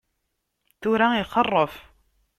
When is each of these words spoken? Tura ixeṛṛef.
Tura 0.81 1.07
ixeṛṛef. 1.21 1.73